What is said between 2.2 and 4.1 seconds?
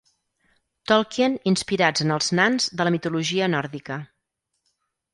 nans de la mitologia nòrdica.